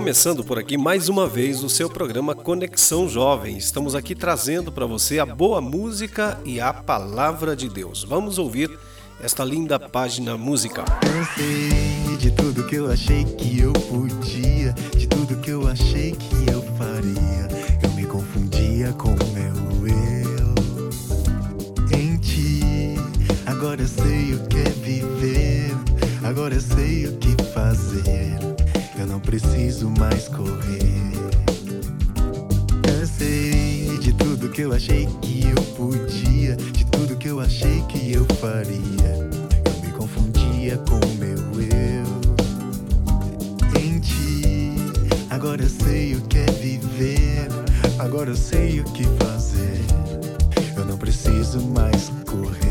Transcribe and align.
Começando 0.00 0.42
por 0.42 0.58
aqui 0.58 0.78
mais 0.78 1.10
uma 1.10 1.28
vez 1.28 1.62
o 1.62 1.68
seu 1.68 1.90
programa 1.90 2.34
Conexão 2.34 3.06
Jovem. 3.06 3.58
Estamos 3.58 3.94
aqui 3.94 4.14
trazendo 4.14 4.72
para 4.72 4.86
você 4.86 5.18
a 5.18 5.26
boa 5.26 5.60
música 5.60 6.40
e 6.42 6.58
a 6.58 6.72
palavra 6.72 7.54
de 7.54 7.68
Deus. 7.68 8.02
Vamos 8.02 8.38
ouvir 8.38 8.70
esta 9.22 9.44
linda 9.44 9.78
página 9.78 10.38
musical. 10.38 10.86
Cansei 11.02 12.16
de 12.16 12.30
tudo 12.30 12.66
que 12.66 12.76
eu 12.76 12.90
achei 12.90 13.26
que 13.26 13.60
eu 13.60 13.74
podia, 13.74 14.72
de 14.96 15.06
tudo 15.06 15.36
que 15.36 15.50
eu 15.50 15.68
achei 15.68 16.12
que 16.12 16.50
eu 16.50 16.62
faria. 16.78 17.46
Eu 17.82 17.90
me 17.90 18.06
confundia 18.06 18.94
com 18.94 19.10
o 19.10 19.26
meu 19.34 19.52
eu. 19.86 20.54
Em 21.98 22.16
ti, 22.16 22.94
agora 23.44 23.82
eu 23.82 23.88
sei 23.88 24.34
o 24.34 24.48
que 24.48 24.60
é 24.60 24.70
viver, 24.82 25.76
agora 26.24 26.54
eu 26.54 26.60
sei 26.62 27.06
o 27.06 27.18
que 27.18 27.36
fazer. 27.52 28.59
Eu 29.00 29.06
não 29.06 29.18
preciso 29.18 29.88
mais 29.98 30.28
correr. 30.28 31.14
Cansei 32.82 33.96
de 33.98 34.12
tudo 34.12 34.50
que 34.50 34.60
eu 34.60 34.74
achei 34.74 35.08
que 35.22 35.46
eu 35.46 35.62
podia, 35.74 36.54
de 36.54 36.84
tudo 36.84 37.16
que 37.16 37.28
eu 37.28 37.40
achei 37.40 37.80
que 37.88 38.12
eu 38.12 38.26
faria. 38.38 39.30
Eu 39.64 39.80
me 39.82 39.90
confundia 39.92 40.76
com 40.86 40.96
o 40.96 41.14
meu 41.14 41.38
eu. 41.62 42.04
Em 43.80 43.98
ti, 44.00 44.74
agora 45.30 45.62
eu 45.62 45.70
sei 45.70 46.16
o 46.16 46.20
que 46.20 46.36
é 46.36 46.50
viver, 46.60 47.48
agora 47.98 48.28
eu 48.28 48.36
sei 48.36 48.80
o 48.80 48.84
que 48.84 49.04
fazer. 49.24 49.80
Eu 50.76 50.84
não 50.84 50.98
preciso 50.98 51.58
mais 51.68 52.12
correr. 52.26 52.69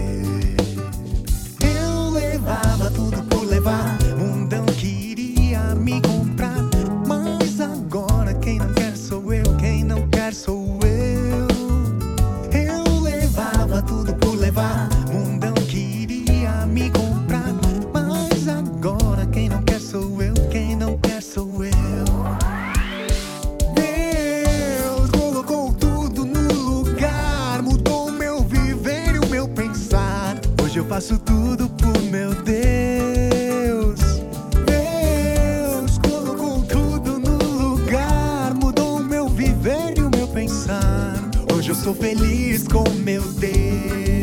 Sou 41.90 41.96
feliz 41.96 42.68
com 42.68 42.88
meu 43.04 43.24
Deus. 43.34 44.19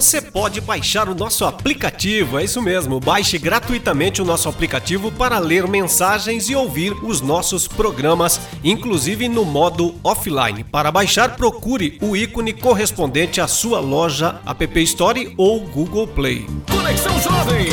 Você 0.00 0.18
pode 0.18 0.62
baixar 0.62 1.10
o 1.10 1.14
nosso 1.14 1.44
aplicativo, 1.44 2.38
é 2.38 2.44
isso 2.44 2.62
mesmo. 2.62 2.98
Baixe 2.98 3.36
gratuitamente 3.36 4.22
o 4.22 4.24
nosso 4.24 4.48
aplicativo 4.48 5.12
para 5.12 5.38
ler 5.38 5.68
mensagens 5.68 6.48
e 6.48 6.54
ouvir 6.54 6.94
os 7.04 7.20
nossos 7.20 7.68
programas, 7.68 8.40
inclusive 8.64 9.28
no 9.28 9.44
modo 9.44 9.94
offline. 10.02 10.64
Para 10.64 10.90
baixar, 10.90 11.36
procure 11.36 11.98
o 12.00 12.16
ícone 12.16 12.54
correspondente 12.54 13.42
à 13.42 13.46
sua 13.46 13.78
loja 13.78 14.40
App 14.46 14.82
Store 14.84 15.34
ou 15.36 15.60
Google 15.60 16.06
Play. 16.06 16.46
Conexão 16.66 17.20
Jovem. 17.20 17.68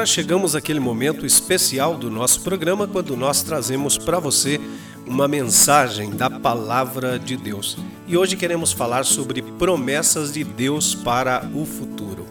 Agora 0.00 0.06
chegamos 0.06 0.56
àquele 0.56 0.80
momento 0.80 1.26
especial 1.26 1.94
do 1.94 2.10
nosso 2.10 2.40
programa 2.40 2.88
quando 2.88 3.14
nós 3.14 3.42
trazemos 3.42 3.98
para 3.98 4.18
você 4.18 4.58
uma 5.06 5.28
mensagem 5.28 6.08
da 6.08 6.30
palavra 6.30 7.18
de 7.18 7.36
Deus. 7.36 7.76
E 8.06 8.16
hoje 8.16 8.34
queremos 8.34 8.72
falar 8.72 9.04
sobre 9.04 9.42
promessas 9.42 10.32
de 10.32 10.42
Deus 10.42 10.94
para 10.94 11.46
o 11.54 11.66
futuro. 11.66 12.24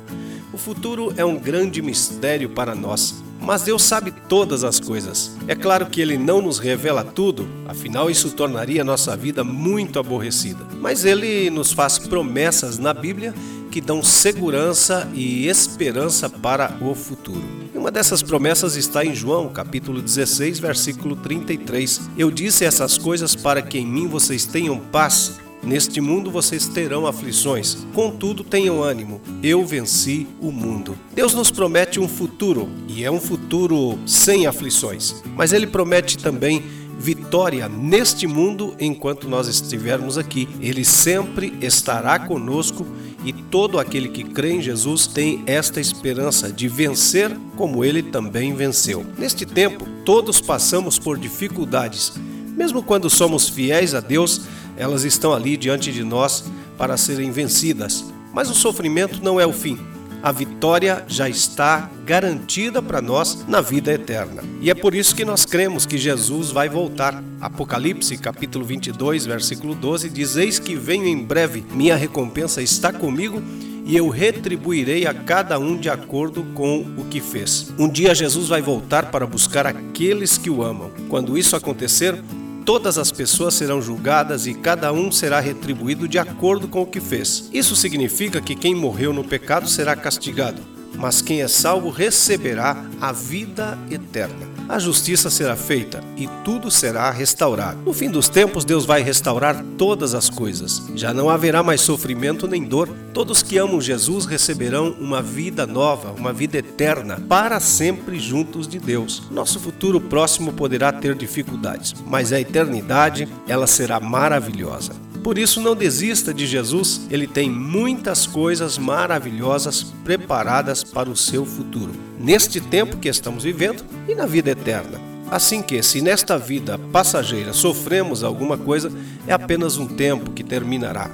O 0.52 0.58
futuro 0.58 1.14
é 1.16 1.24
um 1.24 1.38
grande 1.38 1.80
mistério 1.80 2.50
para 2.50 2.74
nós, 2.74 3.24
mas 3.42 3.64
Deus 3.64 3.84
sabe 3.84 4.12
todas 4.12 4.64
as 4.64 4.80
coisas. 4.80 5.32
É 5.48 5.56
claro 5.56 5.88
que 5.88 6.02
Ele 6.02 6.18
não 6.18 6.42
nos 6.42 6.60
revela 6.60 7.04
tudo, 7.04 7.48
afinal, 7.68 8.10
isso 8.10 8.32
tornaria 8.32 8.84
nossa 8.84 9.16
vida 9.16 9.44
muito 9.44 10.00
aborrecida. 10.00 10.66
Mas 10.80 11.06
Ele 11.06 11.50
nos 11.50 11.72
faz 11.72 11.98
promessas 11.98 12.78
na 12.78 12.94
Bíblia 12.94 13.34
que 13.70 13.80
dão 13.80 14.04
segurança 14.04 15.08
e 15.14 15.48
esperança 15.48 16.30
para 16.30 16.78
o 16.82 16.96
futuro. 16.96 17.44
E 17.74 17.78
uma 17.78 17.92
dessas 17.92 18.24
promessas 18.24 18.76
está 18.76 19.06
em 19.06 19.14
João, 19.14 19.50
capítulo 19.50 20.02
16, 20.02 20.60
versículo 20.60 21.16
33. 21.16 22.10
Eu 22.18 22.32
disse 22.32 22.66
essas 22.66 22.98
coisas 22.98 23.36
para 23.36 23.62
que 23.62 23.78
em 23.78 23.86
mim 23.86 24.08
vocês 24.08 24.46
tenham 24.46 24.80
paz. 24.80 25.40
Neste 25.62 26.00
mundo 26.00 26.32
vocês 26.32 26.68
terão 26.68 27.06
aflições, 27.06 27.86
contudo 27.94 28.44
tenham 28.44 28.82
ânimo, 28.82 29.22
eu 29.44 29.66
venci 29.66 30.26
o 30.40 30.52
mundo. 30.52 30.98
Deus 31.14 31.34
nos 31.34 31.52
promete 31.52 32.00
um 32.00 32.08
futuro, 32.08 32.70
e 32.88 33.04
é 33.04 33.12
um 33.12 33.20
futuro 33.20 34.00
sem 34.06 34.48
aflições, 34.48 35.22
mas 35.36 35.52
Ele 35.52 35.68
promete 35.68 36.18
também 36.18 36.64
vitória 37.00 37.70
neste 37.70 38.28
mundo 38.28 38.76
enquanto 38.78 39.30
nós 39.30 39.48
estivermos 39.48 40.18
aqui. 40.18 40.50
Ele 40.60 40.84
sempre 40.84 41.58
estará 41.62 42.20
conosco 42.20 42.86
e 43.24 43.32
todo 43.32 43.80
aquele 43.80 44.10
que 44.10 44.24
crê 44.24 44.54
em 44.54 44.62
Jesus 44.62 45.08
tem 45.08 45.42
esta 45.46 45.80
esperança 45.80 46.52
de 46.52 46.68
vencer 46.68 47.36
como 47.56 47.86
ele 47.86 48.04
também 48.04 48.54
venceu. 48.54 49.06
Neste 49.18 49.46
tempo, 49.46 49.86
todos 50.04 50.42
passamos 50.42 51.00
por 51.00 51.18
dificuldades. 51.18 52.14
Mesmo 52.56 52.84
quando 52.84 53.10
somos 53.10 53.48
fiéis 53.48 53.94
a 53.96 54.02
Deus, 54.02 54.42
elas 54.80 55.04
estão 55.04 55.34
ali 55.34 55.58
diante 55.58 55.92
de 55.92 56.04
nós 56.04 56.46
para 56.78 56.98
serem 56.98 57.30
vencidas. 57.30 58.06
Mas 58.34 58.50
o 58.50 58.56
sofrimento 58.56 59.22
não 59.22 59.40
é 59.40 59.46
o 59.46 59.54
fim. 59.54 59.78
a 60.22 60.32
vitória 60.34 61.06
já 61.08 61.30
está 61.30 61.90
garantida 62.06 62.82
para 62.82 63.02
nós 63.02 63.46
na 63.48 63.62
vida 63.62 63.94
eterna. 63.94 64.44
E 64.62 64.70
é 64.70 64.74
por 64.74 64.94
isso 64.94 65.16
que 65.16 65.24
nós 65.24 65.46
cremos 65.46 65.86
que 65.86 65.98
Jesus 65.98 66.52
vai 66.52 66.68
voltar. 66.68 67.24
Apocalipse, 67.40 68.18
capítulo 68.18 68.66
22, 68.66 69.26
versículo 69.26 69.74
12 69.74 70.10
diz: 70.10 70.36
Eis 70.36 70.60
que 70.60 70.76
venho 70.76 71.06
em 71.06 71.24
breve, 71.24 71.64
minha 71.72 71.96
recompensa 71.96 72.62
está 72.62 72.92
comigo 72.92 73.42
e 73.86 73.96
eu 73.96 74.10
retribuirei 74.10 75.08
a 75.08 75.14
cada 75.14 75.58
um 75.58 75.78
de 75.78 75.90
acordo 75.90 76.44
com 76.54 76.82
o 76.98 77.06
que 77.06 77.20
fez. 77.22 77.74
Um 77.80 77.88
dia 77.88 78.14
Jesus 78.14 78.50
vai 78.50 78.62
voltar 78.62 79.10
para 79.10 79.26
buscar 79.26 79.66
aqueles 79.66 80.38
que 80.38 80.50
o 80.50 80.62
amam. 80.62 80.92
Quando 81.08 81.38
isso 81.38 81.56
acontecer, 81.56 82.22
todas 82.70 83.00
as 83.00 83.12
pessoas 83.12 83.56
serão 83.56 83.82
julgadas 83.82 84.46
e 84.46 84.54
cada 84.54 84.94
um 84.94 85.12
será 85.12 85.40
retribuído 85.40 86.08
de 86.08 86.20
acordo 86.20 86.68
com 86.68 86.84
o 86.84 86.86
que 86.86 87.02
fez. 87.02 87.50
Isso 87.52 87.76
significa 87.76 88.40
que 88.40 88.54
quem 88.54 88.76
morreu 88.76 89.12
no 89.12 89.24
pecado 89.24 89.68
será 89.68 89.96
castigado, 89.96 90.62
mas 90.96 91.20
quem 91.20 91.42
é 91.42 91.48
salvo 91.48 91.90
receberá 91.90 92.86
a 93.02 93.12
vida 93.12 93.76
eterna 93.90 94.59
a 94.70 94.78
justiça 94.78 95.32
será 95.32 95.56
feita 95.56 96.04
e 96.16 96.28
tudo 96.46 96.70
será 96.70 97.10
restaurado. 97.10 97.82
No 97.84 97.92
fim 97.92 98.10
dos 98.10 98.30
tempos, 98.30 98.64
Deus 98.64 98.86
vai 98.86 99.02
restaurar 99.02 99.66
todas 99.80 100.14
as 100.14 100.30
coisas. 100.30 100.84
Já 100.94 101.12
não 101.12 101.28
haverá 101.28 101.64
mais 101.64 101.82
sofrimento 101.82 102.48
nem 102.48 102.64
dor. 102.64 102.88
Todos 103.12 103.42
que 103.42 103.58
amam 103.58 103.82
Jesus 103.82 104.26
receberão 104.26 104.96
uma 105.00 105.24
vida 105.24 105.66
nova, 105.66 106.12
uma 106.12 106.32
vida 106.32 106.60
eterna, 106.60 107.20
para 107.28 107.60
sempre 107.60 108.20
juntos 108.20 108.68
de 108.68 108.78
Deus. 108.78 109.24
Nosso 109.32 109.60
futuro 109.60 110.00
próximo 110.00 110.54
poderá 110.54 110.92
ter 110.92 111.16
dificuldades, 111.16 111.96
mas 112.06 112.32
a 112.32 112.40
eternidade, 112.40 113.28
ela 113.48 113.66
será 113.66 114.00
maravilhosa. 114.00 114.94
Por 115.24 115.38
isso, 115.38 115.60
não 115.60 115.76
desista 115.76 116.34
de 116.34 116.48
Jesus, 116.48 117.02
ele 117.10 117.28
tem 117.28 117.50
muitas 117.50 118.26
coisas 118.26 118.78
maravilhosas 118.78 119.84
preparadas 120.04 120.84
para 120.84 121.10
o 121.10 121.16
seu 121.16 121.46
futuro, 121.46 121.92
neste 122.20 122.60
tempo 122.60 122.98
que 122.98 123.08
estamos 123.08 123.44
vivendo 123.44 123.84
e 124.08 124.14
na 124.14 124.26
vida 124.26 124.52
eterna. 124.52 125.00
Assim 125.32 125.62
que, 125.62 125.82
se 125.84 126.02
nesta 126.02 126.38
vida 126.38 126.78
passageira 126.92 127.54
sofremos 127.54 128.24
alguma 128.24 128.58
coisa, 128.58 128.92
é 129.28 129.34
apenas 129.34 129.78
um 129.78 129.88
tempo 129.88 130.32
que 130.32 130.44
terminará. 130.44 131.10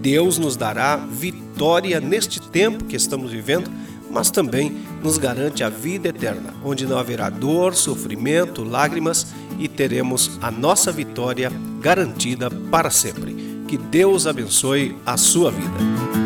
Deus 0.00 0.38
nos 0.38 0.54
dará 0.54 0.96
vitória 0.96 1.98
neste 1.98 2.40
tempo 2.40 2.84
que 2.84 2.94
estamos 2.94 3.32
vivendo, 3.32 3.70
mas 4.10 4.30
também 4.30 4.76
nos 5.02 5.16
garante 5.16 5.64
a 5.64 5.70
vida 5.70 6.08
eterna, 6.08 6.54
onde 6.62 6.86
não 6.86 6.98
haverá 6.98 7.30
dor, 7.30 7.74
sofrimento, 7.74 8.62
lágrimas 8.62 9.28
e 9.58 9.66
teremos 9.66 10.38
a 10.42 10.50
nossa 10.50 10.92
vitória 10.92 11.50
garantida 11.80 12.50
para 12.50 12.90
sempre. 12.90 13.34
Que 13.66 13.78
Deus 13.78 14.26
abençoe 14.26 14.94
a 15.06 15.16
sua 15.16 15.50
vida. 15.50 15.72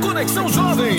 Conexão 0.03 0.49
Jovem. 0.49 0.99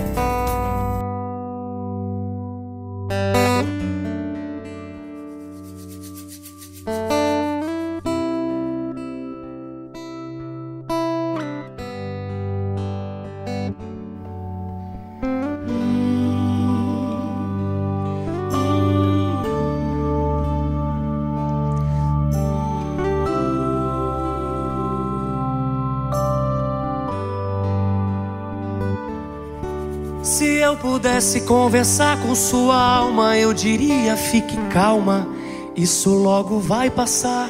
eu 30.71 30.77
pudesse 30.77 31.41
conversar 31.41 32.17
com 32.21 32.33
sua 32.33 32.75
alma, 32.75 33.37
eu 33.37 33.53
diria: 33.53 34.15
fique 34.15 34.55
calma, 34.69 35.27
isso 35.75 36.11
logo 36.11 36.59
vai 36.59 36.89
passar. 36.89 37.49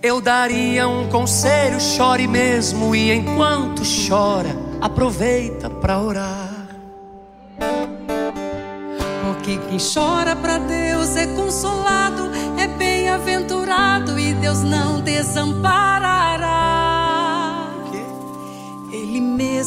Eu 0.00 0.20
daria 0.20 0.86
um 0.86 1.08
conselho, 1.08 1.80
chore 1.80 2.28
mesmo, 2.28 2.94
e 2.94 3.12
enquanto 3.12 3.82
chora, 4.08 4.56
aproveita 4.80 5.68
para 5.68 6.00
orar. 6.00 6.68
Porque 9.24 9.58
quem 9.68 9.78
chora 9.78 10.36
para 10.36 10.58
Deus 10.58 11.16
é 11.16 11.26
consolado, 11.26 12.30
é 12.56 12.68
bem-aventurado 12.68 14.16
e 14.16 14.32
Deus 14.34 14.62
não 14.62 15.00
desamparará. 15.00 15.87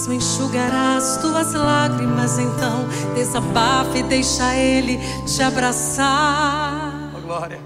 Mesmo 0.01 0.13
enxugará 0.13 0.95
as 0.97 1.17
tuas 1.17 1.53
lágrimas, 1.53 2.39
então 2.39 2.87
desabafa 3.13 3.99
e 3.99 4.03
deixa 4.03 4.55
Ele 4.55 4.99
te 5.25 5.43
abraçar. 5.43 7.11
Oh, 7.15 7.21
glória. 7.21 7.59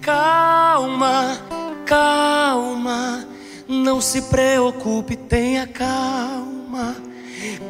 Calma, 0.00 1.38
calma, 1.84 3.26
não 3.68 4.00
se 4.00 4.22
preocupe, 4.22 5.16
tenha 5.16 5.66
calma. 5.66 6.96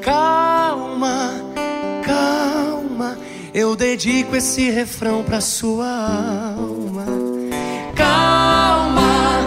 Calma, 0.00 1.32
calma, 2.04 3.18
eu 3.52 3.74
dedico 3.74 4.36
esse 4.36 4.70
refrão 4.70 5.24
pra 5.24 5.40
sua 5.40 5.86
alma. 6.56 7.06
Calma, 7.96 9.40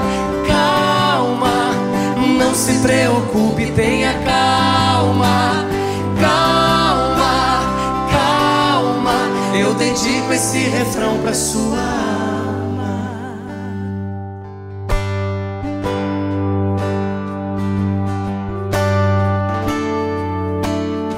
calma, 0.48 1.72
não 2.38 2.54
se 2.54 2.74
preocupe, 2.80 3.37
tenha 3.78 4.12
calma. 4.26 5.68
Calma, 6.20 7.62
calma, 8.12 9.14
eu 9.56 9.76
dedico 9.76 10.34
esse 10.34 10.58
refrão 10.58 11.20
pra 11.20 11.34
sua 11.34 11.78
alma. 11.78 12.98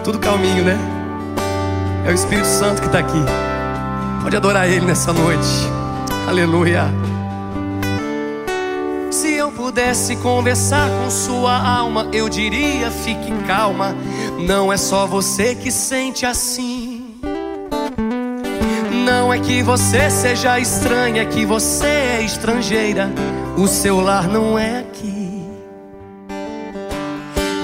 Tudo 0.04 0.20
calminho, 0.20 0.66
né? 0.66 0.78
É 2.06 2.12
o 2.12 2.14
Espírito 2.14 2.48
Santo 2.48 2.82
que 2.82 2.88
está 2.88 3.00
aqui. 3.00 3.24
Pode 4.22 4.36
adorar 4.36 4.68
Ele 4.68 4.86
nessa 4.86 5.14
noite. 5.14 5.48
Aleluia. 6.28 7.09
Pudesse 9.70 10.16
conversar 10.16 10.90
com 10.90 11.12
sua 11.12 11.56
alma, 11.56 12.10
eu 12.12 12.28
diria: 12.28 12.90
fique 12.90 13.32
calma. 13.46 13.96
Não 14.40 14.74
é 14.74 14.78
só 14.78 15.06
você 15.06 15.54
que 15.54 15.72
sente 15.72 16.26
assim. 16.26 17.20
Não 19.06 19.32
é 19.32 19.38
que 19.38 19.62
você 19.62 20.10
seja 20.10 20.60
estranha, 20.60 21.22
é 21.22 21.26
que 21.26 21.46
você 21.46 21.86
é 21.86 22.22
estrangeira. 22.24 23.12
O 23.56 23.68
seu 23.68 24.02
lar 24.02 24.28
não 24.28 24.58
é 24.58 24.80
aqui. 24.80 25.09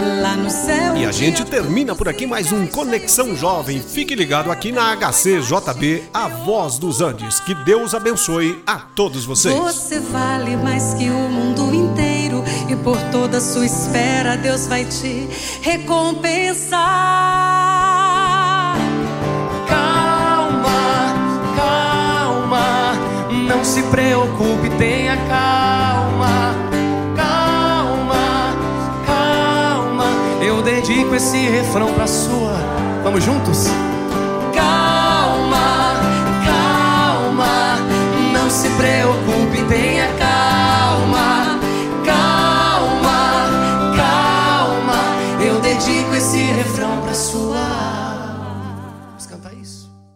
Lá 0.06 0.38
no 0.38 0.52
céu. 0.52 0.96
E 0.96 1.04
a 1.04 1.12
gente 1.12 1.44
termina 1.44 1.96
por 1.96 2.08
aqui 2.08 2.28
mais 2.28 2.52
um 2.52 2.68
Conexão 2.68 3.36
Jovem. 3.36 3.82
Fique 3.82 4.14
ligado 4.14 4.52
aqui 4.52 4.72
na 4.72 4.96
HCJB, 4.96 6.04
a 6.14 6.28
voz 6.28 6.78
dos 6.78 7.02
Andes. 7.02 7.40
Que 7.40 7.56
Deus 7.56 7.96
abençoe 7.96 8.62
a 8.68 8.76
todos 8.76 9.26
vocês. 9.26 9.56
Você 9.56 10.00
vale 10.00 10.56
mais 10.58 10.94
que 10.94 11.10
o 11.10 11.30
mundo 11.30 11.74
inteiro 11.74 12.44
e 12.70 12.76
por 12.76 13.02
toda 13.12 13.38
a 13.38 13.42
sua 13.42 13.66
espera 13.66 14.38
Deus 14.38 14.68
vai 14.68 14.86
te 14.86 15.28
recompensar. 15.62 16.78
Calma, 19.68 21.16
calma, 21.56 22.94
não 23.48 23.64
se 23.64 23.82
preocupe, 23.84 24.70
tenha 24.78 25.18
calma. 25.28 25.85
Dedico 31.16 31.28
esse 31.28 31.48
refrão 31.48 31.94
pra 31.94 32.08
sua. 32.08 32.54
Vamos 33.04 33.24
juntos? 33.24 33.68
Calma, 34.54 35.94
calma, 36.46 37.78
não 38.34 38.50
se 38.50 38.70
preocupe, 38.72 39.45